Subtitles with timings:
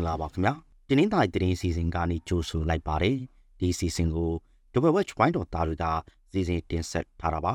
[0.00, 0.54] င်္ဂလာပါခင်ဗျာ
[0.88, 3.18] တင်းနှင်းတိုင်းတင်းစီစဉ်ကနေကြိုဆိုလိုက်ပါတယ်
[3.60, 4.32] ဒီစီစဉ်ကို
[4.72, 5.86] ဒဘဝက်ဝိုင်းတော်သားတွေက
[6.32, 7.54] စီစဉ်တင်ဆက်ထားတာပါ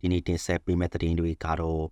[0.00, 1.84] ဒီနေ့တင်ဆက်ပေးမယ့်သတင်းတွေကတော့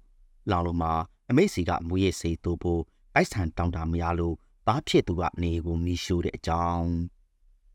[0.50, 0.92] လောင်လုံးမှာ
[1.30, 2.82] အမိတ်စီကမူရည်စိတ်တို့ဖို့
[3.14, 4.34] အိုက်ဆန်တောင်းတာမရလို့
[4.66, 6.88] သားဖြစ်သူကနေကိုမိရှို့တဲ့အကြောင်း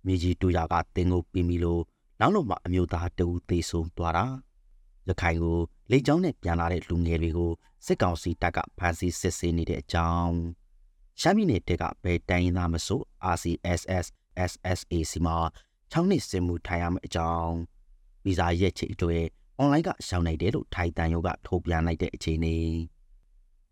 [0.06, 1.82] မြေကြီးတူရကတင်းကိုပြီးပြီလို့
[2.20, 4.26] လောင်လုံးမှာအမျိုးသားတူသေးဆုံးသွားတာ
[5.08, 5.58] ရခိုင်ကို
[5.92, 7.52] လေကြောင်းနဲ့ပြန်လာတဲ့လူငယ်တွေကို
[7.86, 10.36] စစ်ကောင်စီတပ်ကဖမ်းဆီးစစ်ဆေးနေတဲ့အကြောင်း
[11.22, 13.02] ရှမ်းပြည်နယ်တက်ကဘယ်တိုင်းရင်းသားမဆို
[13.34, 14.06] RCSS
[14.52, 15.38] SSA စီမှာ
[15.92, 17.56] 6နှစ်စင်မှုထိုင်ရမယ့်အကြောင်း
[18.26, 19.24] ဗီဇာရက်ချိအတွက်
[19.58, 22.58] အွန်လိုင်းကရှောင်းနိုင်တယ်လို့ထိုင်တန်ရုံးကထုတ်ပြန်လိုက်တဲ့အခြေအနေ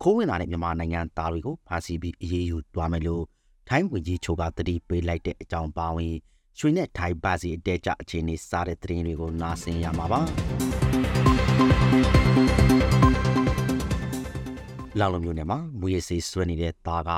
[0.01, 3.23] ခိုးဝင်လာတဲ့မြန်မာနိုင်ငံသားတွေကိုဖမ်းဆီးပြီးအရေးယူသွားမယ်လို့
[3.69, 6.15] ထိုင်းဝန်ကြီးချုပ်ကတတိပေးလိုက်တဲ့အကြောင်းပါဝင်
[6.59, 10.19] ရွှေနဲ့ထိုင်ပါစီအတဲကြအခြေအနေစားတဲ့သတင်းတွေကိုနားဆင်ရမှာပါ
[14.99, 17.09] လောင်လုံးမျိုးနဲ့မှာမူရစီဆွဲနေတဲ့သားက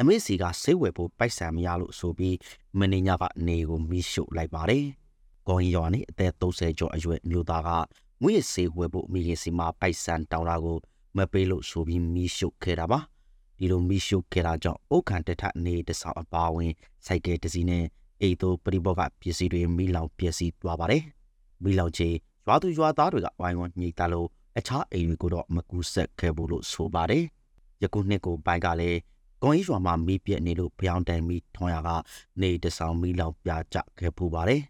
[0.00, 2.36] အမေစီကဆေးဝယ်ဖို့ပိုက်ဆံမရလို့ဆိုပြီး
[2.78, 4.84] မင်းညကနေကိုမိရှုလိုက်ပါတယ်။
[5.48, 7.70] ကောင်းရွာနေအသက်30ကျော်အရွယ်မျိုးသားက
[8.22, 10.78] မူရစီဝယ်ဖို့မိခင်စီမှာပိုက်ဆံတောင်းတာကို
[11.16, 12.98] မပေးလို့ဆိုပြီးမိရှုခဲ့တာပါ။
[13.58, 16.72] ဒီလိုမိရှုခဲ့တာကြောင့်အုတ်ခံတထနေတဆောက်အပါဝင်
[17.06, 17.84] စိုက်ကဲတစီနဲ့
[18.20, 21.02] အိတ်တို့ပရိဘောကပစ္စည်းတွေမိလောင်ပျက်စီးသွားပါတယ်။
[21.62, 22.08] မိလောင်ချေ
[22.46, 24.28] ရွာသူရွာသားတွေကဝိုင်းဝန်းညှိတလို့
[24.58, 27.24] အခြားအိမ်တွေကိုတော့မကူးဆက်ခဲ့ဘူးလို့ဆိုပါတယ်။
[27.82, 28.98] ယခုနှစ်ကိုပိုင်းကလည်း
[29.42, 31.90] ကွန်ကြီးရွာမှာမီးပြက်နေလို့ဖျောင်းတန်မီထွန်ရက
[32.40, 34.60] နေတဆောင်မီးလောင်ပြကြခဲ့ပူပါတယ်။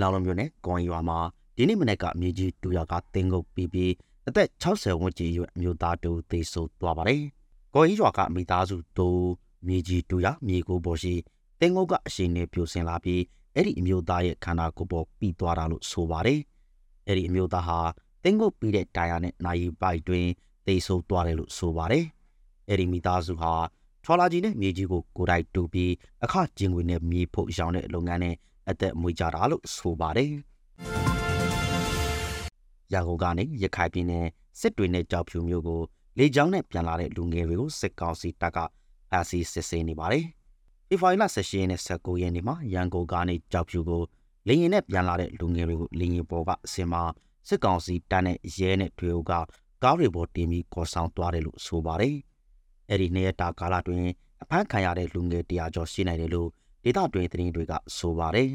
[0.00, 1.18] လောင်လုံးမျိုးနဲ့ကွန်ကြီးရွာမှာ
[1.56, 3.92] ဒီနေ့မနေ့ကမြေကြီးတူရကတင်းကုတ်ပြီးပြီး
[4.28, 7.22] အသက်60ဝန်းကျင်အရွယ်အမျိုးသားတူသေဆုံးသွားပါတယ်။
[7.74, 9.08] ကွန်ကြီးရွာကမိသားစုတူ
[9.66, 11.14] မြေကြီးတူရမြေကိုပေါ်ရှိ
[11.60, 13.22] တင်းကုတ်ကအရှင်နေပြိုစင်လာပြီး
[13.54, 16.40] အဲ့ဒီအမျိုးသားရဲ့ခန္ဓာကိုယ်ပေါ်ပြီးသွားတာလို့ဆိုပါတယ်။
[17.06, 17.78] အဲ့ဒီအမျိုးသားဟာ
[18.24, 20.26] တင်းကုတ်ပြီးတဲ့တာယာနဲ့နိုင်ပိုက်တွင်
[20.66, 22.04] သေဆုံးသွားတယ်လို့ဆိုပါတယ်။
[22.68, 23.52] အဲ့ဒီမိသားစုဟာ
[24.04, 25.92] ထရလာကြီးနဲ့မြေကြီးကိုကိုယ်တိုင်တူပြီး
[26.24, 28.34] အခကျင်းဝင်နဲ့မြေဖို့ရောင်းတဲ့လုပ်ငန်းနဲ့
[28.70, 30.30] အသက်မွေးကြတာလို့ဆိုပါတယ်။
[32.92, 34.26] ရန်ကုန်ကနေရခိုင်ပြည်နယ်
[34.60, 35.80] စစ်တွေနဲ့ကြောက်ဖြူမျိုးကို
[36.18, 38.58] လေကြောင်းနဲ့ပြန်လာတဲ့လူငယ်တွေကိုစစ်ကောင်စီတပ်က
[39.10, 40.24] ဖမ်းဆီးစစ်ဆေးနေပါတယ်။
[40.88, 44.02] ဖေဖော်ဝါရီလ16ရက်နဲ့19ရက်နေ့မှာရန်ကုန်ကနေကြောက်ဖြူကို
[44.48, 47.02] လေရင်နဲ့ပြန်လာတဲ့လူငယ်တွေကိုလေရင်ပေါ်ကအစင်မှာ
[47.48, 49.32] စစ်ကောင်စီတပ်နဲ့ရဲနဲ့တွေက
[49.82, 52.16] ကားတွေပေါ်တင်ပြီးကော်ဆောင်သွားတယ်လို့ဆိုပါတယ်။
[52.90, 54.04] အဲ့ဒီနှစ်ရက်တာကာလတွင်
[54.42, 56.48] အဖမ်းခံရတဲ့လူငယ်တရာကျော်ရှိနိုင်တယ်လို့
[56.84, 58.50] ဒေသတွင်သတင်းတွေကဆိုပါတယ်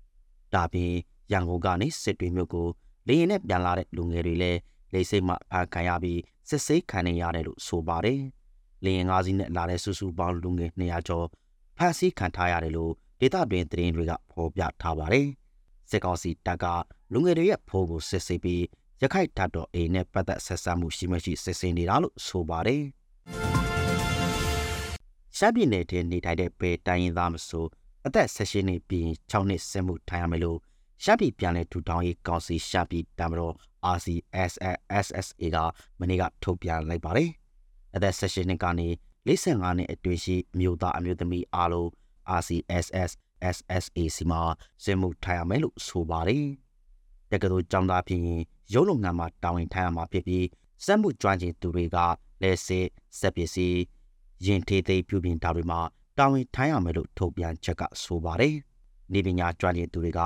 [0.54, 0.92] ။ဒါပြင်
[1.32, 2.66] ရန်ကုန်ကနေစစ်တွေမြို့ကို
[3.08, 4.58] လေရင်နဲ့ပြန်လာတဲ့လူငယ်တွေလည်း
[4.94, 8.20] လေစိတ်မှအဖမ်းခံရပြီးစစ်ဆေးခံနေရတယ်လို့ဆိုပါတယ်။
[8.84, 11.26] လေရင်ငါးစီးနဲ့လာတဲ့စုစုပေါင်းလူငယ်200ကျော်
[11.76, 15.26] ဖမ်းဆီးခံထားရတယ်လို့ ဒေသတွင်သတင်းတွေကဖော်ပြထားပါတယ်။
[15.90, 16.64] စစ်ကောင်စီတပ်က
[17.12, 18.62] လူငယ်တွေရဲ့ဖိုးကိုစစ်ဆေးပြီး
[19.02, 22.82] ရခိုင်တပ်တော်အိမ်နဲ့ပတ်သက်ဆက်ဆံမှုရှိမရှိစစ်ဆေးနေတာလို့ဆိုပါတယ်။
[25.36, 27.66] ရှမ်းပြည်နယ်ထဲနေထိုင်တဲ့ဘယ်တိုင်းရင်းသားမဆို
[28.06, 30.58] အသက်16နှစ်ပြီးရင်6နှစ်ဆက်မှုထိုင်ရမယ်လို့
[31.04, 33.54] ရှမ်းပြည်ပြန်လည်ထူထောင်ရေးကောင်စီရှမ်းပြည်တမတော်
[33.96, 35.56] RCSSA က
[36.00, 37.30] မနေ့ကထုတ်ပြန်လိုက်ပါတယ်။
[37.96, 38.88] အသက်16နှစ်ကနေ
[39.26, 41.88] 45နှစ်အတွင်းရှိမြို့သားအမျိုးသမီးအားလုံး
[42.38, 43.10] RCSS
[43.56, 44.42] SSA စီမှာ
[44.84, 46.46] စင်မှုထိုင်ရမယ်လို့ဆိုပါတယ်။
[47.30, 50.46] တက္ကသိုလ်ကျောင်းသားဖြစ်ရင်ရုံးလုံငန်းမှာတာဝန်ထိုင်ရမှာဖြစ်ပြီး
[50.84, 51.98] စက်မှုကျွမ်းကျင်သူတွေက
[52.42, 52.86] လက်စစ်
[53.18, 53.80] စက်ပစ္စည်း
[54.46, 55.80] ရင်ထေးသိပြုပြင်တာတွေမှာ
[56.18, 58.54] တာဝန်ထိုင်းရမယ်လို့ထုတ်ပြန်ချက်ကဆိုပါတယ်။
[59.12, 60.22] နေပညာကျွမ်းကျင်သူတွေက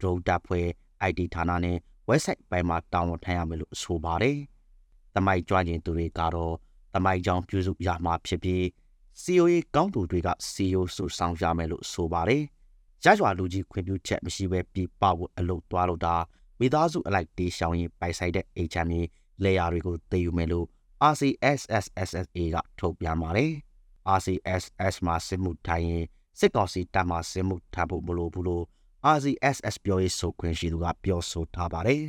[0.00, 0.66] drone တပ်ဖွဲ့
[1.08, 1.76] IT ဌာနနဲ့
[2.08, 4.36] website ပိုင်းမှာတာဝန်ထိုင်းရမယ်လို့ဆိုပါတယ်။
[5.14, 6.54] တမိုက်ကျွမ်းကျင်သူတွေကတော့
[6.94, 8.62] တမိုက်ကြောင်ပြုစုရမှာဖြစ်ပြီး
[9.22, 12.42] COA ကောင်းသူတွေက CEO ဆိုဆောင်ရမယ်လို့ဆိုပါတယ်။
[13.04, 16.14] ရရွာလူကြီးခွင့်ပြုချက်မရှိဘဲပြပဝအလုပ်သွားလို့တာ
[16.58, 19.02] မိသားစုအလိုက်တေးရှောင်းရင်ပိုက်ဆိုင်တဲ့အိမ်ချမ်းတွေ
[19.44, 20.66] လေယာတွေကိုတည်ယူမယ်လို့
[21.12, 23.50] RCSSSA ကထုတ်ပြန်ပါတယ်။
[24.16, 26.04] RCSS မှာစစ်မှုထိုင်ရင်
[26.38, 28.64] စစ်ကောင်စီတပ်မှစစ်မှုထမ်းဖို့မလိုဘူးလို့
[29.14, 32.02] RCSS ပြောရေးဆိုခွင့်ရှိသူကပြောဆိုထားပါတယ်။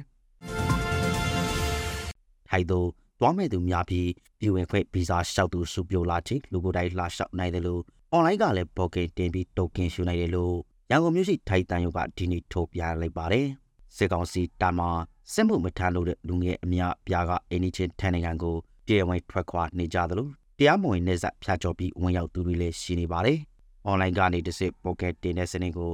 [2.49, 2.79] ထိုင်သူ
[3.19, 4.09] တွားမဲ့သူများပြီး
[4.39, 7.81] ပြည်ဝင်ခွင့်ဗီဇာလျှောက်သူစုပြလာချိန်လူကိုယ်တိုင်လှလျှောက်နိုင်တယ်လို့
[8.11, 10.55] အွန်လိုင်းကလည်းဘော့ကင်တင်ပြီးတိုကင်ရှူနိုင်တယ်လို့
[10.89, 13.45] ရန်ကုန်မြို့ရှိထိုင်တန်ရုပ်ကဒီနေ့ထုတ်ပြန်လိုက်ပါတယ်။
[13.95, 14.85] စစ်ကောင်စီတပ်မှ
[15.33, 18.55] စစ်မှုမထမ်းလို့တဲ့လူငယ်အများပြားကအိန္ဒိချင်းထန်နိုင်ငံကို
[18.87, 20.27] တရားဝင်ထွက်ခွာနေကြသလို
[20.57, 23.37] တရားမဝင်နေဆက်ဖြာကျော်ပြီးဝင်ရောက်သူတွေလည်းရှိနေပါတယ်။
[23.85, 25.91] အွန်လိုင်းကနေတစ်စစ်ပိုကက်တင်တဲ့စနစ်ကို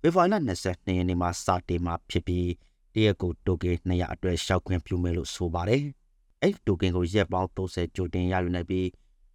[0.00, 0.36] ဖေဖော်ဝါရီလ
[0.68, 2.48] 22ရက်နေ့မှာစတင်မှာဖြစ်ပြီး
[2.94, 5.82] တရက်ကိုတိုကင်200အတွက်ရှောက်ခွင့်ပြုမယ်လို့ဆိုပါတယ်။
[6.42, 8.88] အဲ့တိုကင်ကိုရက်ပေါင်း30ကြိုတင်ရယူနိုင်ပြီး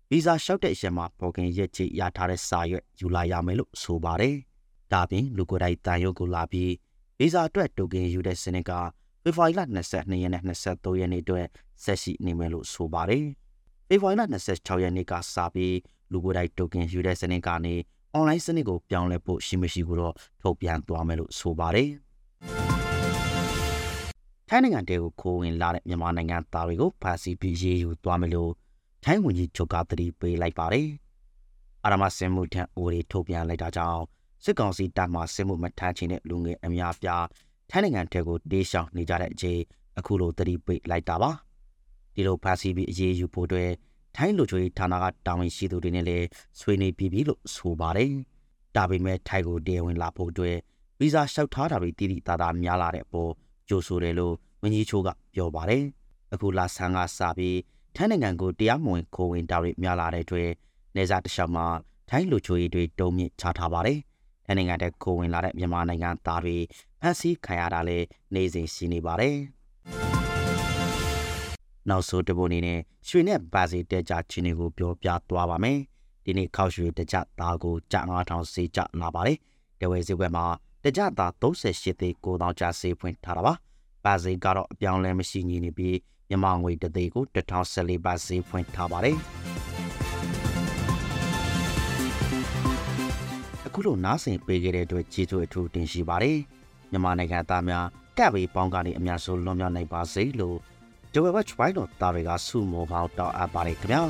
[0.10, 4.36] ဗီဇာလျှောက်တဲ့ရက်မှာပိုကင်ရက်ချီရထားတဲ့စာရွက်ယူလာရမယ်လို့ဆိုပါတယ်။
[4.94, 6.72] ဒါပြင်လူကိုယ်တိုင်တန်ရုပ်ကိုလာပြီး
[7.20, 8.72] ဗီဇာအတွက်တိုကင်ယူတဲ့စနစ်က
[9.24, 9.62] ဖေဖော်ဝါရီလ
[9.92, 11.46] 22ရက်နဲ့23ရက်နေ့အတွက်
[11.84, 13.26] ဆက်ရှိနေမယ်လို့ဆိုပါတယ်။
[13.88, 15.76] ဖေဖော်ဝါရီလ26ရက်နေ့ကစပြီး
[16.12, 17.76] လူကိုယ်တိုင်တိုကင်ယူတဲ့စနစ်ကနေ
[18.14, 21.90] အွန်လိုင်းစနစ်ကိုပြောင်းလဲဖို့ရှိမရှိကိုတော့ထုတ်ပြန်သွားမယ်လို့ဆိုပါတယ်
[24.54, 28.52] ထိုင်းနိုင်ငံတဲကိုခိုးဝင်လာတဲ့မြန်မာနိုင်ငံသားတွေကိုဖမ်းဆီးပြီးရေးယူသွားမယ်လို့
[29.04, 30.88] ထိုင်းဝန်ကြီးချုပ်ကသတိပေးလိုက်ပါတယ်
[31.84, 34.02] အာရမစင်မှုထံအိုရီထုတ်ပြန်လိုက်တာကြောင့်
[34.44, 37.26] စစ်ကောင်စီတပ်မှစစ်မှုမထမ်းချင်တဲ့လူငယ်အများပြား
[37.70, 39.60] ထိုင်းနိုင်ငံတဲကိုတေးရှောင်နေကြတဲ့အချိန်
[40.00, 41.32] အခုလိုသတိပေးလိုက်တာပါ
[42.16, 43.72] ဒီလိုဖမ်းဆီးပြီးအရေးယူဖို့အတွက်
[44.16, 46.26] ထိုင်းလူချိုရေးဌာနကတာဝန်ရှိသူတွေနဲ့လည်း
[46.60, 48.12] ဆွေးနွေးပြီးပြီလို့ဆိုပါတယ်
[48.76, 50.58] ဒါပေမဲ့ထိုင်းကိုတရားဝင်လာဖို့အတွက်
[51.00, 53.32] ဗီဇာလျှောက်ထားတာတွေတည်တည်တာတာများလာတဲ့အပေါ်
[53.72, 55.84] ကြိုဆိုတယ်လို့ဝန်ကြီးချုပ်ကပြောပါတယ်
[56.34, 57.58] အခုလာဆန်းကစပြီး
[57.96, 60.50] ထိုင်းနိုင်ငံကိုတရားမဝင်ခိုးဝင်တာတွေများလာတဲ့အတွက်
[60.96, 61.66] နေစားတလျှောက်မှာ
[62.10, 64.00] ထိုင်းလူချိုရေးတွေတုံ့မြင့်ချထားပါတယ်
[64.46, 66.58] ထိုင်းနိုင်ငံတဲ့ခိုးဝင်လာတဲ့မြန်မာနိုင်ငံသားတွေ
[67.02, 69.36] ဖမ်းဆီးခံရတာလည်းနေစဉ်ရှိနေပါတယ်
[71.90, 75.78] နောက်ဆုံးတပုတ်အနေနဲ့ရွှေနဲ့ဘာစီတက်ကြချင်းတွေကိုပြောပြသွားပါမယ်
[76.26, 79.38] ဒီနေ့ခောက်ရွှေတကြသားကိုကြ9000စေးကြလာပါတယ်
[79.82, 80.46] တဝဲစည်းပွဲမှာ
[80.84, 83.54] တကြသား38သိန်း9000ကျစေးဖွင့်ထားတာပါ
[84.04, 85.98] ဘာစီကတော့အပြောင်းလဲမရှိညီနေပြီး
[86.30, 89.18] မြန်မာငွေတသိန်းကို1014ဘတ်စေးဖွင့်ထားပါတယ်
[93.66, 96.38] အခုလိုနားဆင်ပေးခဲ့တဲ့အတွက်ကျေးဇူးအထူးတင်ရှိပါတယ်
[96.92, 97.86] မြန်မာနိုင်ငံသားများ
[98.18, 100.58] ကပ်ပြီးပေါင်းကနေအများဆုံးလွန်မြောက်နိုင်ပါစေလို့
[101.14, 104.02] The Web Watch ဘိုင်းတော်တာတွေကဆုမောကောင်းတောင်းအပ်ပါတယ်ခင်ဗျာ